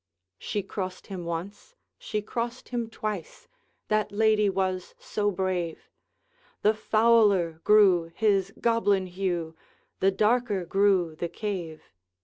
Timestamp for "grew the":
10.65-11.29